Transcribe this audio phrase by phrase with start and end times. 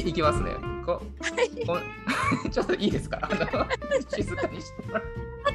[0.00, 0.52] いきますね。
[0.84, 1.00] こ
[1.66, 1.78] こ
[2.50, 3.18] ちょっといいですか？
[4.14, 5.02] 静かにしてもらっ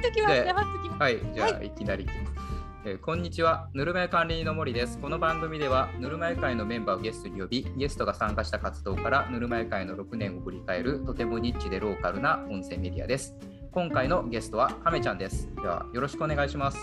[0.02, 1.02] ときますでね、貼っときます。
[1.02, 2.50] はい、じゃあ、い、きなりいきます。
[2.86, 4.98] えーこんにちは、ぬるま湯管理人の森です。
[5.00, 13.36] この番組では、ぬるま湯会のメンバーをゲストに呼び、ゲストが参加した活動から、ぬるま湯会の6年を振り返る、とてもニッチでローカルな音声メディアです。
[13.72, 15.54] 今回のゲストは、亀ちゃんです。
[15.56, 16.78] では、よろしくお願いします。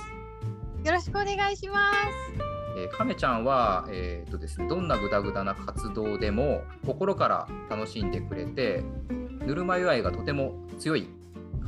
[0.85, 2.56] よろしくお願いします。
[2.77, 8.85] えー亀ちゃんは、えーとですね、どんなグダグダな活動でも心から楽しんでくれて
[9.41, 11.09] ぬるま湯愛がとても強い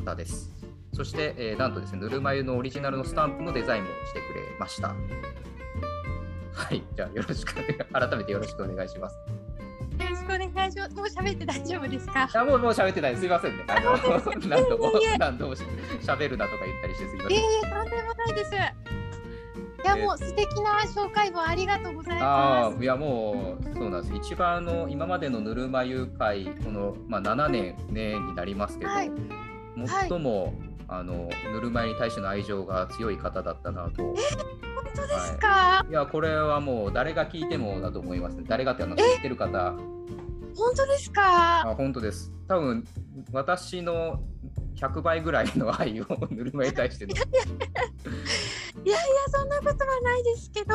[0.04, 0.54] 方です。
[0.92, 4.88] そして、えーなんとですねぬるま湯のオリジナルのスタンプのデザインもしてくれました。
[4.88, 4.94] は
[6.74, 9.14] いじゃあよろしく改めてよろしくお願いします。
[9.16, 10.94] よろしくお願いします。
[10.94, 12.28] もう喋って大丈夫ですか？
[12.34, 13.16] あもうもう喋ってない。
[13.16, 13.64] すいませんね。
[13.68, 13.92] あの
[14.48, 15.62] 何度も何度もし
[16.02, 17.32] 喋るなとか言ったりしてすいません。
[17.32, 18.50] いえいえ、とんでもないです。
[19.84, 22.78] いや、えーもう素敵な紹介文ありがとうございあます。
[22.78, 29.10] あいやもうそうなんです一番あの今までのぬるま湯会この、まあ、7年、ね、になりますけど、はい
[29.86, 30.54] 最も、
[30.88, 34.02] あのぬるま湯に対しての愛情が強い方だったなと。
[34.02, 34.14] 本
[34.94, 35.86] 当ですか？
[35.88, 38.44] いやこれはもう誰が聞いてもだと思いますね。
[38.48, 39.74] 誰がってあの知ってる方
[40.56, 41.60] 本当ですか？
[41.70, 42.32] あ本当です。
[42.48, 42.84] 多分
[43.32, 44.20] 私の
[44.80, 48.98] 100倍ぐらいの愛をぬるま湯に対しての いやいや、
[49.30, 50.74] そんなことはないですけど。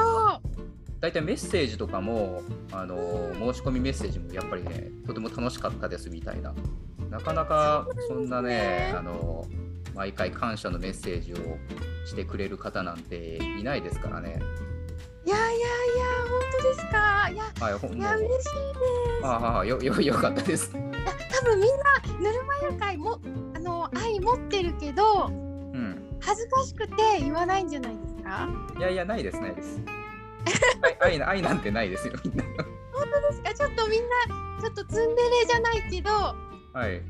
[0.99, 2.95] 大体メッセージとかもあの
[3.33, 6.53] 申し込みメッセージもやっぱりねとても楽しかったですみたいな
[7.09, 9.45] なかなかそんなねあの
[9.93, 11.35] 毎回感謝のメッセージを
[12.05, 14.39] してくれる方なんていないですからね。
[15.25, 15.65] いやいやいや、
[16.29, 17.29] 本当ですか？
[17.29, 18.41] いや、はい、いや、嬉しいで
[19.21, 19.25] す。
[19.25, 20.73] ああよよよかったです。
[21.43, 21.69] 分みん
[22.23, 23.19] なぬるま湯会も
[23.55, 25.99] あの愛持ってるけどうん。
[26.21, 28.49] 恥ずかしくて言わないんじゃないですか？
[28.79, 29.81] いやいやないですないです。
[31.01, 32.43] 愛 愛愛なんてないですよみんな。
[32.43, 32.49] で
[33.33, 33.53] すか？
[33.53, 36.35] ちょっとみんなちょっとツンデレじゃないけどは
[36.89, 37.01] い。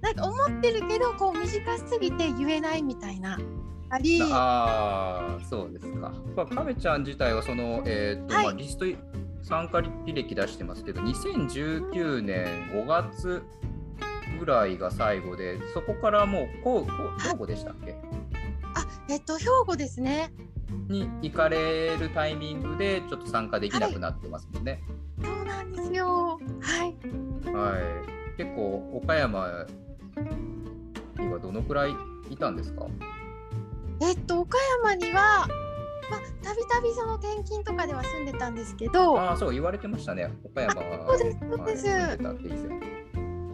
[0.00, 3.36] なんか思ってるけどこう短すぎて言えないみたいな
[3.90, 6.12] ありああそうですか。
[6.36, 8.84] まあ亀ちゃん自体はそのえっ、と、はいまあリスト
[9.42, 13.42] 参加履歴出してますけど、2019年5月
[14.38, 17.96] ぐらいが最後で、そこからもうこうこう兵庫でしたっけ？
[18.74, 20.32] あえっと兵庫ですね
[20.88, 24.82] に行かれるタイミングでちょっと参加できなくなってますもんね。
[25.22, 26.94] そうなんですよはい
[27.50, 28.36] はい。
[28.36, 29.66] 結構岡山
[31.18, 31.94] にはどのくらい
[32.30, 32.86] いたんですか？
[34.00, 35.54] えっと岡山にはま
[36.78, 40.30] あたびたびその転勤とかでは住んでたんですけどああそう言われてましたね。
[40.44, 42.68] 岡山そうですそうです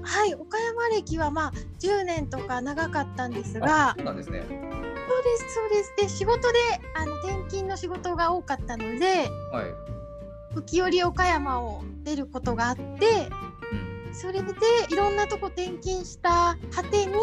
[0.07, 4.43] はい、岡山歴はまあ10年とか長かったんですあがそうなんですね。
[4.43, 6.59] そうですそうですで仕事で
[6.95, 10.55] あの転勤の仕事が多かったのではい。
[10.55, 12.83] 時折岡山を出ることがあって
[14.07, 14.15] うん。
[14.15, 14.49] それで
[14.91, 17.15] いろんなとこ転勤した果てに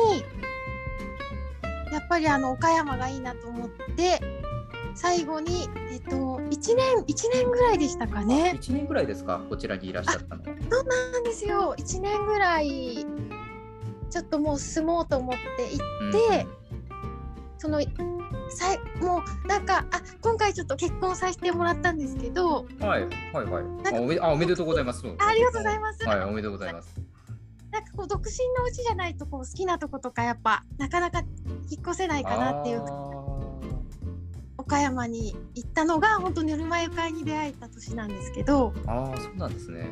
[1.92, 4.41] やっぱりあの岡山がいいなと思って
[4.96, 10.48] 最後にえっと1年1年ぐらいでしたかね1年ぐらいですか、こちらにいらっしゃったのは。
[10.70, 13.06] そうなんですよ1年ぐらい
[14.10, 16.48] ちょっともう住もうと思って行って、
[17.58, 17.80] その
[18.50, 23.64] さいもうなんかあ今回ちょっと結婚させてもらったんですけどうんはい、はい、はい。
[23.94, 25.06] あおめあおめでとうございます。
[25.06, 26.94] あありがとうございます、はい、おめでとうございます。
[27.72, 31.20] なんかこう独身のうちじゃないとこう好きなとことかやっぱなかなか
[31.70, 32.82] 引っ越せないかなっていう
[34.62, 39.90] 岡山に行ったのが本当にぬるま湯会に出会えた年なんですけどあーあー、そうなんですね。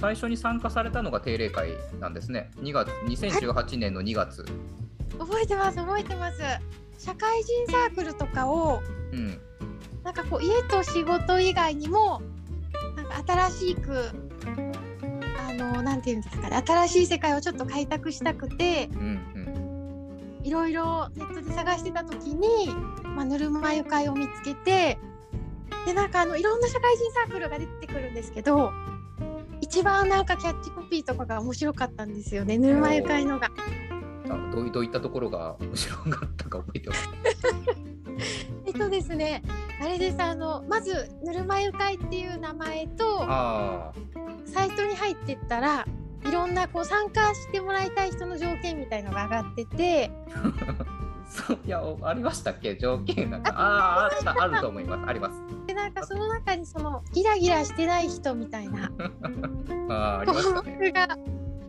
[0.00, 1.70] 最初に参加されたのが定例会
[2.00, 2.50] なんですね。
[2.58, 4.44] 2月、2018年の2月。
[5.18, 6.38] 覚えてます覚えてます
[6.98, 8.80] 社会人サークルとかを
[9.12, 9.38] うん。
[10.02, 12.20] なんかこう家と仕事以外にも
[12.96, 14.10] なんか新しく
[15.48, 20.44] あのなんていうんですかね新しい世界をちょっと開拓したくてうん、うん。
[20.44, 22.68] いろいろネットで探してた時に、
[23.14, 24.98] まあ、ぬるま湯会を見つけて
[25.86, 28.72] でなんかあのいろんな社会人サークルが出てくるんですけど
[29.60, 33.50] 一番なんかキャッチコピーとかが面白かったんですよねぬるま湯会のが。
[34.26, 37.10] あどういどういったところが面白かったか覚えてます。
[38.66, 39.42] えっとですね
[39.82, 43.92] あれですあのまずぬるま湯会っていう名前とあ
[44.46, 45.86] サイトに入ってったら
[46.24, 50.86] いろんなこう参加してもらいたい人の条件みたいのが上がっててあ。
[51.34, 52.76] そういやおありましたっけ？
[52.76, 55.04] 条件なんかああーああると思います。
[55.08, 55.34] あります。
[55.66, 58.90] でなんかその中にそのギラギラしてない人みたいな。
[59.90, 60.92] あーありましたね。
[60.92, 61.08] が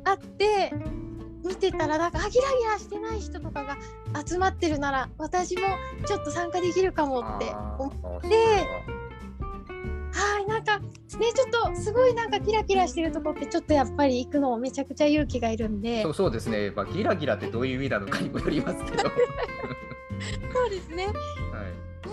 [0.06, 0.71] あって
[1.44, 3.77] 見てたらなんかあギラギラしてない人とかが
[4.25, 5.62] 集まってるなら私も
[6.06, 8.38] ちょっと参加できるかもって思っあーで
[10.15, 10.88] はいなんかね
[11.33, 16.03] ちょっとすごいなんかキラキラしてるとこってちょっとやっぱり行くのめちゃくちゃ勇気がいるんで。
[16.03, 19.03] そうそうですね、まあ、ギラギラってどういう意味なのかにもよりますけど。
[19.03, 19.13] はい、
[20.53, 21.03] そうですね。
[21.03, 21.12] いや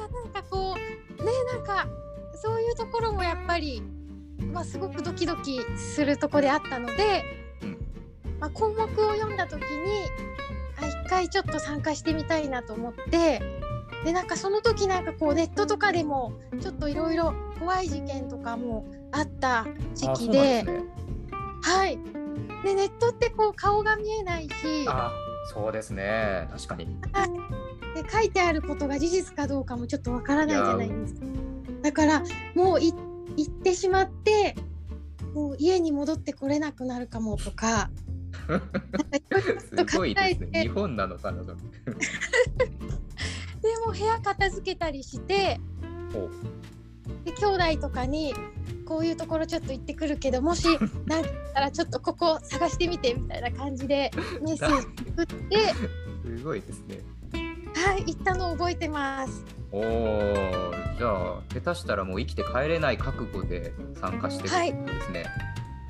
[0.08, 1.86] なんかこうねなんか
[2.34, 3.82] そういうところもやっぱり、
[4.52, 7.24] まあ、すごくドキドキするとこであったので、
[7.62, 7.78] うん。
[8.40, 9.66] まあ、項目を読んだ時に
[10.80, 13.40] あ一回ちょっと参加してみたいなと思って
[14.04, 20.82] でなんかその時なんかこうネットとかでもちょっといろいろ怖い事件とかもあった時期でね。
[21.62, 21.98] はい。
[22.64, 24.50] でネットってこう顔が見えないし
[24.86, 25.12] あ
[25.52, 26.86] そうですね、確かに。
[27.94, 31.20] で書いてあることが事実かどうかもちょっとわからないじゃないですか。
[31.82, 32.22] だから
[32.54, 32.92] もうい
[33.36, 34.54] 行ってしまって
[35.34, 37.90] もう家に戻ってこれなくなるかもとか
[39.74, 40.62] すごいですね。
[40.62, 41.42] 日本なのかな、
[43.62, 45.60] でも部屋片付けたりして
[47.24, 48.34] で兄弟とかに
[48.84, 50.66] こういうところちょっと行ってくるけどもし
[51.06, 54.10] なんかたらちょっとここ探してみてみたいな感じで
[54.42, 55.74] メッセージ送って
[56.38, 57.00] すごいですね。
[57.74, 59.44] はい行ったのを覚えてます。
[59.72, 59.82] おお、
[60.98, 65.24] じゃあ、下手したらもう生きて帰れない覚悟で参加してるってことですね。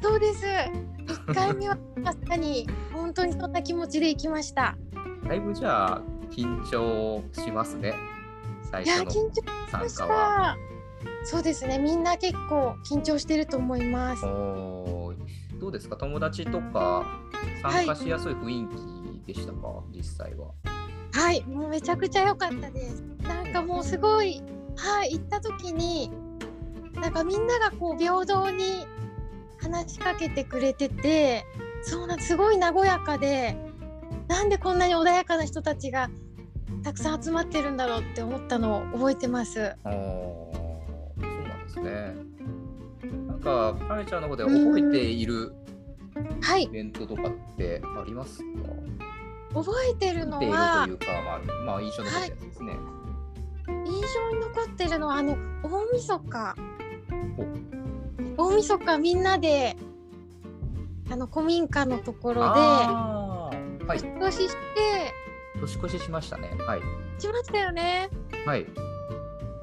[0.01, 4.77] そうです1回目はまさに本当にそんな気持ちで行きました。
[5.27, 6.03] だいぶじゃあ、
[6.37, 7.95] 緊張しますね。
[8.71, 9.11] 最初の
[9.71, 10.57] 参加は。
[10.57, 11.27] た。
[11.27, 11.79] そうですね。
[11.79, 14.23] みんな結構緊張してると思います。
[14.23, 15.15] ど
[15.69, 15.97] うですか？
[15.97, 17.05] 友達とか
[17.63, 20.49] 参加しやすい雰囲気でしたか、実際は。
[21.13, 23.03] はい、もうめちゃくちゃ良かったです。
[23.23, 24.43] なんかもうすごい、
[24.77, 26.11] はい、行った時に、
[26.95, 28.87] なんかみんながこう平等に
[29.61, 31.45] 話しかけてくれてて、
[31.83, 33.57] そうなんすごい和やかで、
[34.27, 36.11] なんでこんなに穏やかな人たちが
[36.83, 39.75] たくさん集まってるんだろうって思ったのを覚えてます。
[39.85, 40.53] あーそ
[41.19, 42.15] うなんですね。
[43.29, 45.53] なんか、カレちゃんの方で覚えている
[46.41, 48.45] はいイ、ベントとかってありますか？
[49.55, 52.77] 覚えてるの覚えているはというか、まあ、まあ、印象の残ったやつですね。
[53.67, 56.57] 印象に残ってるのはあの大晦日
[58.37, 59.77] お大晦日みんなで
[61.11, 63.51] あの古民家のところでは
[63.97, 65.13] い、年越しして
[65.61, 66.51] 年越ししましたね。
[66.67, 66.81] はい。
[67.19, 68.09] しましたよね。
[68.45, 68.67] はい。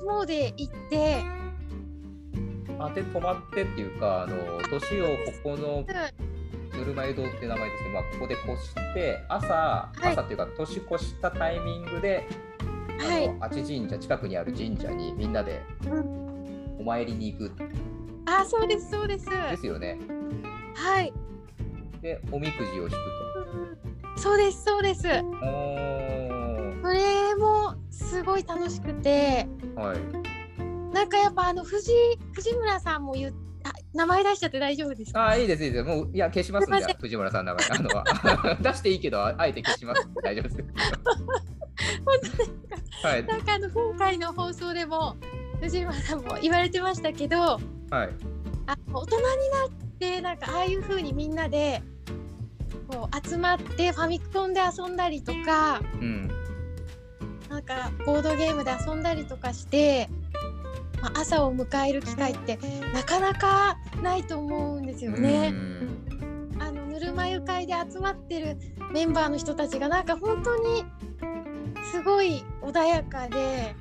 [0.05, 1.23] もうで行って
[2.79, 4.37] あで、泊まってっていうか、あの、
[4.69, 5.05] 年を
[5.43, 5.85] ここの
[6.77, 12.25] ぬるま湯堂って名前ですけど、まあ、ここで越して、朝、い朝っていうか、年越したタイミングで、
[12.99, 17.51] はいあち神社、近くにある神社にみんなでうんお参りに行く
[18.25, 19.97] あそうですそうですですよね。
[20.75, 21.13] はい
[22.01, 23.88] で、おみくじを引く
[24.21, 25.21] そうですそうですそれ
[27.35, 29.99] もすごい楽しくてはい。
[30.93, 31.91] なんかやっぱあの藤
[32.33, 33.33] 藤村さんも言っ
[33.63, 35.29] あ名前出しちゃって大丈夫ですか？
[35.29, 35.83] あーいいです、いいです。
[35.83, 37.77] もう、いや、消しますんで藤村さんの名前。
[37.77, 38.03] あのは
[38.61, 40.57] 出していいけど、ああえて消します大丈夫です。
[43.05, 43.25] はい。
[43.25, 45.15] なんかあの今回の放送でも
[45.61, 47.59] 藤村さんも言われてましたけどはい。
[48.67, 49.29] あ大人にな
[49.67, 49.69] っ
[49.99, 51.81] てなんかああいう風にみんなで
[52.89, 56.29] こう集まってファミコンで遊んだりとかうん。
[57.47, 60.07] なんかボードゲームで遊んだりとかして、
[61.01, 62.59] まあ、朝を迎える機会って
[62.93, 65.49] なかなかないと思うんですようね。
[65.49, 66.05] ん
[66.59, 68.57] あのぬるま湯会で集まってる
[68.91, 70.83] メンバーの人たちがなんか本当に
[71.91, 73.75] すごい穏やかで、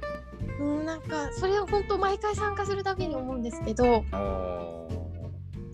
[0.61, 4.87] うん、なんかそれを本当毎回参加するたびに思うんですけど、あ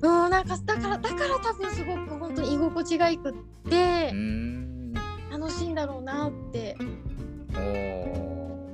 [0.08, 3.34] うん、なんかだからだから多分すごく本当に居心地がいくっ
[3.68, 4.12] て。
[5.44, 6.76] 楽しいんだろうなって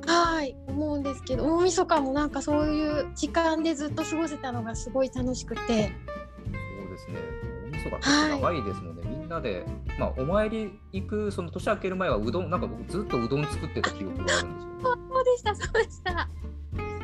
[0.06, 7.18] はい思うんですけど大晦日もなんかそういう時間でずっと過ごせたのがすごい楽しくてそうですね。
[7.64, 9.02] お味噌が結構長いですもんね。
[9.04, 9.64] みんなで、
[9.98, 15.02] まあ、お参り行く、その年明ける前はうどん、なんか僕ずっとうどん作ってた記憶があるんですよ、 ね。
[15.10, 16.28] そうでしたそうでした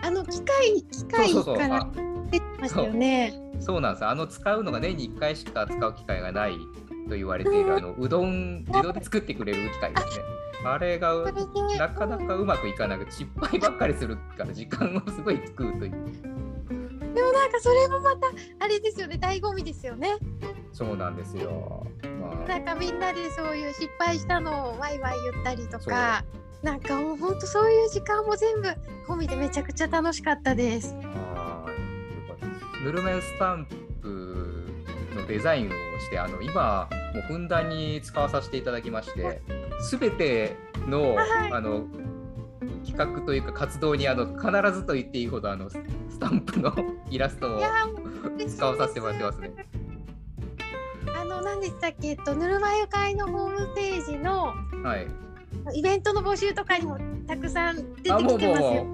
[0.03, 1.89] あの機械機械そうそうそうからあ
[2.31, 3.35] 出てましたよね。
[3.61, 4.05] そうなんです。
[4.05, 6.55] あの使うのが年に1回しか使う機会がない
[7.09, 10.25] と言われている、あのうどん、自動で作ってくれる機械ですね。
[10.65, 11.15] あれが
[11.79, 15.91] なかなかうまくいかなくて失敗ばっかりするから時間をすごい食うという。
[17.15, 18.27] でもなんかそれもまた
[18.59, 19.19] あれですよね。
[19.21, 20.17] 醍醐味ですよね。
[20.73, 21.87] そうなんですよ。
[22.21, 22.49] まあ。
[22.49, 26.25] なんかみんなでそういう失敗したのをワイワイ言ったりとか
[26.63, 28.69] なんかもうほんとそういう時間も全部
[29.07, 30.95] 込みでめちゃくちゃ楽しかったです
[32.87, 33.67] ぬるま湯スタン
[34.01, 34.09] プ
[35.17, 39.43] のデザインをして、あの今、もうふんだんに使わさせていただきまして、
[39.81, 40.55] すべて
[40.87, 41.85] の,、はいあの
[42.87, 45.77] 企画というか活動にあの必ずと言っていいほどあのス
[46.21, 46.73] タンプの
[47.11, 47.61] イラストを
[48.47, 49.53] 使わさせてもらってますね。
[51.21, 52.11] あの何でしたっけ？
[52.11, 55.09] えっとぬるま湯会のホームページのはい。
[55.75, 58.87] イベントの募集とかにもたくさん出てきてますよ。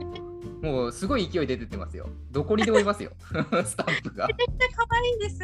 [0.63, 2.09] もうすごい勢いで出てますよ。
[2.31, 3.11] どこにでもいますよ。
[3.65, 4.29] スタンプが。
[4.29, 5.41] めっちゃ可愛いです。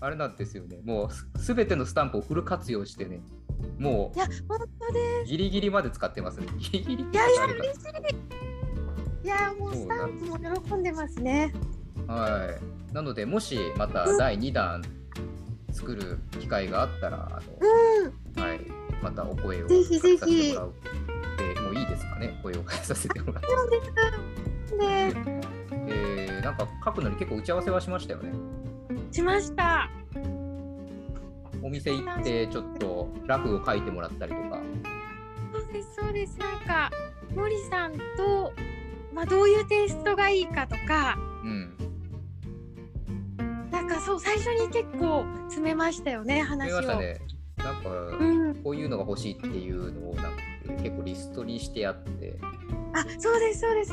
[0.00, 0.80] あれなんですよね。
[0.84, 3.20] もうすすべてのスタンプをフル活用してね。
[3.78, 6.46] もいや本当でうギリギリまで使ってますね。
[6.58, 7.78] ギリギリいやいや嬉し
[9.22, 9.26] い。
[9.26, 11.52] いやもうスタンプも喜んでますね。
[12.06, 12.58] は
[12.90, 12.94] い。
[12.94, 14.82] なので、もしまた第2弾
[15.70, 18.40] 作る機会があったら、あうん。
[18.42, 18.60] のはい、
[19.02, 20.74] またお声をぜひぜひかけさせてもらう
[21.90, 23.48] ですかね、声を変えさせてもらって。
[24.76, 25.12] ね
[25.88, 28.32] えー、なんか書くのに結構打ち合わせはしましたよね。
[29.10, 29.90] しました。
[31.62, 34.60] お店行って、ちょっとラフを書いてもらったりとか。
[35.52, 36.90] そうですそうですなんか
[37.34, 38.52] 森さんと
[39.12, 41.76] まあどういうテイストがいいかとかうん。
[43.70, 46.76] なんかそう最初に結構詰めましたよね見話を。
[46.76, 47.20] ましたね。
[47.56, 48.54] なんか、うん。
[48.62, 50.39] こういうのが欲しいっていうのをなんか
[50.82, 52.36] 結構リストにしてあって、
[52.92, 53.92] あそうですそうです。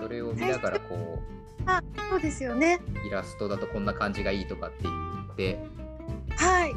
[0.00, 1.18] それを見ながらこ
[2.10, 2.80] そうですよね。
[3.04, 4.92] うイラストだとこんな感じがいいとかって言
[5.32, 5.58] って、
[6.36, 6.74] はい。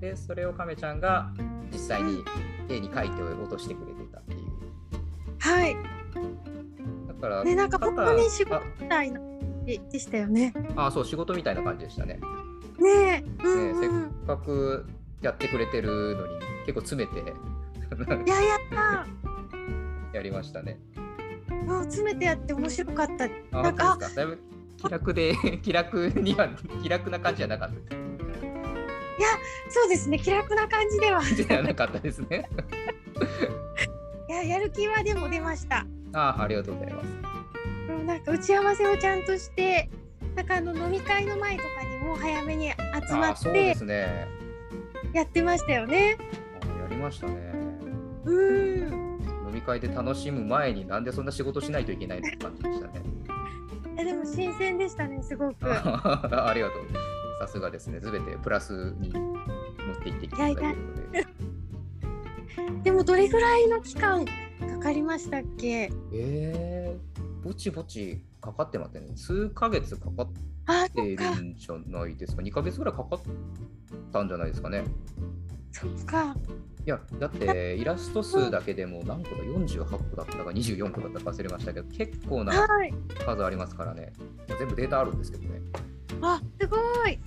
[0.00, 1.32] でそれを亀ちゃんが
[1.72, 2.22] 実際に
[2.68, 4.40] 絵に描いて落としてくれてたっていう。
[5.38, 5.76] はい。
[7.08, 9.20] だから、ねなんか本当に仕事あみたいな
[9.64, 10.52] ででしたよね。
[10.76, 12.20] あそう仕事みたいな感じでしたね。
[12.78, 13.44] ねえ。
[13.44, 14.26] うねせっんうん。
[14.26, 14.86] かく
[15.22, 17.32] やってくれてるのに結構詰めて
[17.94, 19.06] い やいや
[20.12, 20.78] やりましたね。
[21.66, 23.24] もう詰めてやって面白かった。
[23.58, 24.38] あなんかだいぶ
[24.76, 26.48] 気楽で 気楽には
[26.82, 28.06] 気楽な感じじゃなかったです。
[29.68, 31.22] そうですね気楽な感じでは。
[31.22, 32.48] じゃなかったですね。
[34.28, 35.86] いややる気はでも出ました。
[36.12, 37.06] あありがとうございます。
[37.88, 39.88] うんなんか打ち合わせをちゃんとして。
[40.34, 44.28] なんかあの飲み会の前とかにも早めに集まってあそうですね。
[45.14, 46.18] やってましたよね。
[46.62, 47.55] あやりましたね。
[48.26, 49.16] うん。
[49.48, 53.02] 飲み会で楽しむ前になんでそんな仕事しないといけないのって感じでしたね。
[53.98, 55.56] えでも新鮮でしたねすごく。
[55.64, 56.86] ありがとう。
[57.40, 58.00] さすがですね。
[58.00, 59.18] すべてプラスに持
[59.92, 61.26] っていっていただいているので。
[62.82, 64.32] でもどれぐらいの期間か
[64.80, 65.90] かりましたっけ？
[66.12, 69.08] えー、ぼちぼちかかってますね。
[69.14, 72.42] 数ヶ月かかってるんじゃないですか。
[72.42, 73.20] 2ヶ月ぐらいかかっ
[74.12, 74.84] たんじゃないですかね。
[75.72, 76.36] そっか。
[76.86, 82.94] いや、だってイラスト数だけでも何個だ、48個だったか24個だったか忘れましたけど、結構なはい。
[83.26, 84.12] 数ありますからね。
[84.56, 85.60] 全部データあるんですけどね。
[86.22, 86.76] あすご
[87.06, 87.18] い。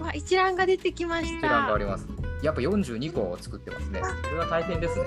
[0.00, 1.38] わ一覧が出てきました。
[1.38, 2.06] 一覧があります。
[2.40, 4.00] やっぱ42個作ってますね。
[4.00, 5.04] これは大変ですね。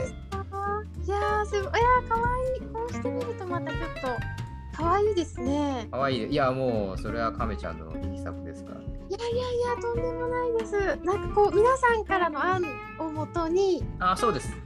[1.06, 1.62] いやーすごい。
[1.62, 5.88] いやー可愛いこうしてみるとまたちょっと可愛いですね。
[5.90, 6.26] かわいい。
[6.26, 8.82] いや、もうそれは亀ちゃんの力作ですから。
[9.12, 10.80] いやいやいやとんでもないです。
[11.04, 12.64] なんかこう皆さんからの案
[12.98, 14.58] をもとにあ、そうです。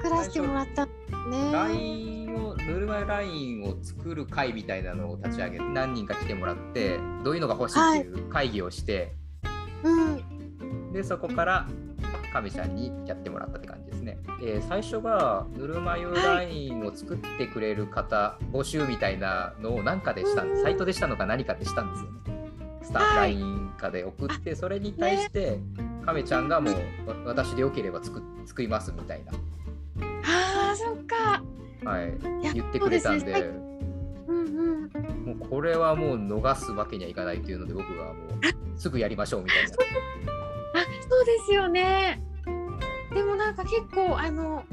[0.00, 1.52] 作らせてもらったんですね。
[1.52, 9.16] LINE を、ぬるま湯 LINE を作る会みたいなのを立ち上げて、何人か来てもらって、どういうのが欲しいっていう会議をして、
[9.82, 10.10] う
[10.64, 10.92] ん。
[10.92, 11.66] で、そこから
[12.32, 14.16] 亀ちゃんにやってもらったって感じですね。
[14.40, 22.37] えー最初がぬるま湯 LINE を作ってくれる方、募集みたいなのを何かでした、うんサイトでしたのか何かでしたんですよね。
[22.88, 25.58] スター、はい LINE かで送って、それに対して、
[26.06, 26.74] 亀ちゃんがもう
[27.08, 29.32] わ私でよければ作作りますみたいな、
[30.24, 31.42] ああそっか。
[31.84, 32.08] はい、
[32.42, 33.20] いや言ってくれたんで。
[33.20, 33.58] そうですね
[34.28, 34.42] うんう
[35.32, 35.38] ん。
[35.38, 38.20] もうこれはもう逃すわけにはいかないというので僕はも
[38.76, 39.70] うすぐやりましょうみたいな。
[39.70, 39.74] あ
[41.08, 42.22] そうですよね。
[43.14, 44.64] でもなんか結構あの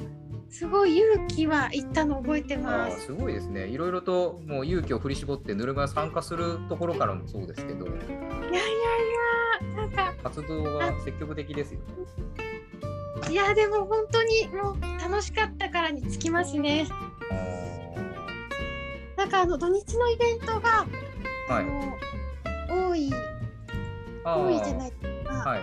[0.58, 2.98] すごい勇気はいったの覚えてあます。
[2.98, 3.68] ーすごいですね。
[3.68, 8.62] いろいろともう勇気を振り絞ってぬるま湯参加するところからもそうですけど、いやいやい
[9.74, 11.82] やなんか活動が積極的ですよ。
[13.30, 16.88] いやでも本当にもう楽しかったからにつきますね。
[19.18, 20.86] なんかあの土日のイベントが、
[21.50, 21.66] はい。
[22.72, 23.12] 多い
[24.24, 25.50] 多いじゃないですか。
[25.50, 25.62] はい。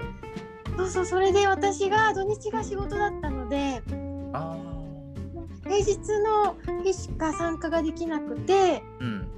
[0.76, 3.82] そうそうそれで私が土日が仕事だったので
[4.34, 4.54] あ
[5.72, 9.28] 平日の日しか参加ができなくてーうん。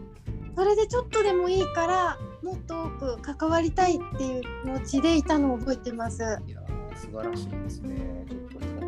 [0.56, 6.22] それでちょっとでもいいからもっと多く関わりたいっていう気持ちでいたのを覚えてます。
[6.46, 8.26] いやー素晴らしいですね。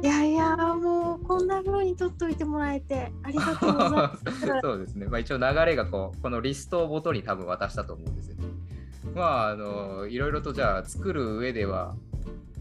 [0.02, 4.24] いやいやもうこんな風に取っといてもらえてありがとうございます。
[4.62, 5.06] そうですね。
[5.06, 8.44] まあ一応流れがこうこのリストをもとに多分渡したと思うんですよね。
[9.14, 11.94] まああのいろいろとじゃあ作る上では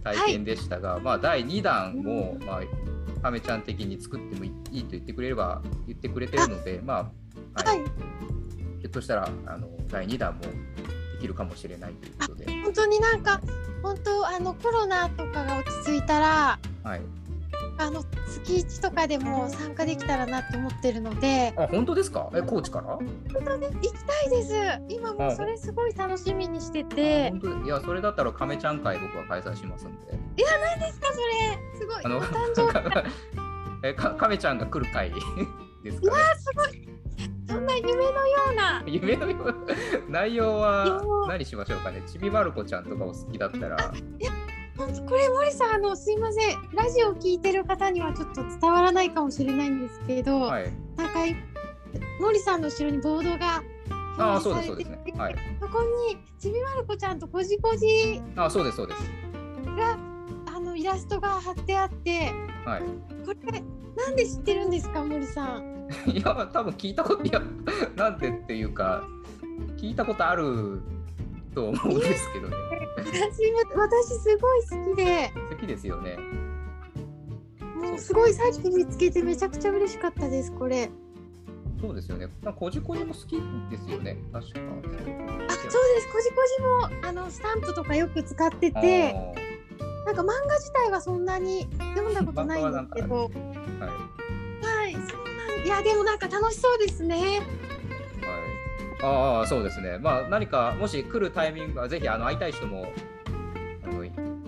[0.04, 2.62] 大変でしたが、まあ第2弾も、まあ
[3.25, 7.12] 亀ちゃん的に作ってもいいと言ってくれれば言ってくれてるので、ま
[7.55, 10.48] あ、はい、ひょっとしたらあの第2弾もで
[11.20, 13.41] きるかもしれないということで、本当になんか
[13.82, 17.01] 本当あのコロナとかが落ち着いたらはい、
[17.77, 21.53] あの月一とかでも参加できたらなって思ってるので。
[21.58, 22.29] あ本当ですか？
[22.34, 22.88] え高知から？
[22.96, 23.08] 本
[23.44, 24.53] 当ね行きたいです。
[24.89, 27.32] 今もうそれすごい楽しみにしてて。
[27.32, 30.20] 本当いやそれだったら亀ちゃん会僕は開催しますんで。
[30.38, 31.79] 何ですかそれ。
[31.79, 32.05] すごい。
[32.05, 33.10] あのお誕生日。
[33.84, 35.12] えか亀ちゃんが来る会
[35.84, 36.24] ですかね。
[36.38, 36.89] すごい。
[37.48, 38.12] そんな夢のよ
[38.51, 38.84] うな。
[38.88, 39.65] 夢のよう
[40.10, 42.01] 内容はよ何しましょうかね。
[42.08, 43.77] ちびまる子ちゃんとかお好きだったら。
[43.77, 46.58] 本当これ森さんあのすいません。
[46.74, 50.72] ラジオ聞いてる方にはちょっと伝わらないかもしれないんですけど、はい。
[50.98, 51.36] なんかい
[52.20, 53.63] 森さんの後ろにボードが
[54.17, 55.20] ああそう表ですそうです示されててね。
[55.24, 55.36] はい。
[55.62, 59.01] そこにちびまる子ちゃんとこじこじあそうですそうです。
[59.77, 59.98] が
[60.53, 62.32] あのイラストが貼ってあって
[62.65, 62.82] はい。
[63.25, 63.63] これ
[63.96, 65.88] なんで知ってるんですか森さん？
[66.12, 67.41] いや多分聞いたこといや
[67.96, 69.03] なんでっていうか
[69.77, 70.82] 聞いたことある
[71.53, 72.55] と思うんですけどね
[73.06, 75.32] 私も私すごい好きで。
[75.50, 76.18] 好きですよね。
[77.76, 80.90] もうすごいさっき見つけてめちゃくちゃ嬉しかったですこれ。
[81.80, 82.28] そうですよね。
[82.42, 83.36] まあこじこじも好き
[83.70, 84.18] ですよね。
[84.34, 84.60] 確か。
[84.60, 86.08] あそうです。
[86.12, 89.14] こじこじもあのスタンプとかよく使ってて。
[90.06, 93.16] なんか漫画自体はそんなに読んだことないんですけど。
[93.16, 93.30] はい。
[93.30, 94.94] はい。
[94.94, 97.16] そうなんいやでもなんか楽しそうですね。
[97.16, 97.42] はい、
[99.04, 102.88] ああそうですね、まあ、何かもし来るタイミングはぜひあの会いたい人も
[103.84, 104.06] あの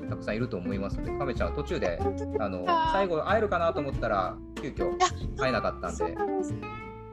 [0.10, 2.00] たくさんいると思いますので、亀ちゃん、途中で
[2.40, 4.98] あのか最後会えるかなと思ったら、急遽
[5.38, 6.16] 会えなかったんで、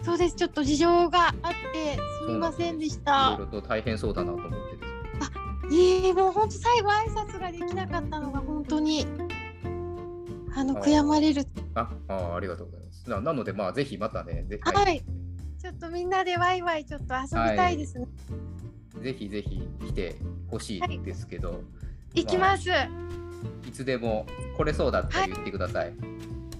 [0.03, 0.37] そうです。
[0.37, 1.33] ちょっと事情があっ
[1.73, 5.75] てすみませんでしいたろいろと大変そうだなと思ってです。
[5.75, 9.07] いえもう本当最後挨拶ができなかったのが本当に
[10.55, 11.47] あの悔やまれる。
[11.75, 13.11] ああありがとうございます。
[13.11, 15.05] ななので、まあ、ぜひまたね、ぜひ、はい
[15.65, 18.07] ちょっとみんなでワイワイちょっと遊びたいですね、
[19.01, 20.15] ぜひぜひ来て
[20.51, 21.63] ほしいですけど、
[22.13, 22.69] 行きます。
[23.67, 24.27] いつでも
[24.59, 25.95] 来れそうだって言ってください。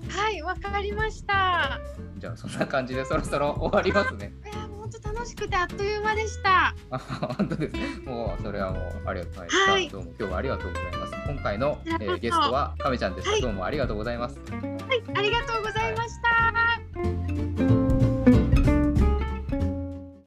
[0.09, 0.41] はい。
[0.41, 1.79] わかりました。
[2.17, 4.33] じゃあ、そんな感じでそろそろ終わりますね。
[4.43, 6.75] いや本当楽しくてあっという間でした。
[6.91, 6.99] あ
[7.37, 7.77] 本当です。
[8.07, 9.45] もうそれはもうありがとうござい。
[9.45, 9.71] ます。
[9.71, 11.13] はいどうも今日はありがとうございます。
[11.31, 13.43] 今回の、えーゲストは亀ちゃんでした、はい。
[13.43, 14.41] どうもありがとうございます。
[14.51, 15.03] はい。
[15.15, 16.34] ありがとうございました